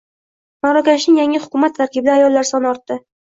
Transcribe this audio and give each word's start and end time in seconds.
Marokashning 0.65 1.19
yangi 1.21 1.43
hukumat 1.45 1.77
tarkibida 1.81 2.17
ayollar 2.17 2.51
soni 2.53 2.71
ortdi 2.73 2.99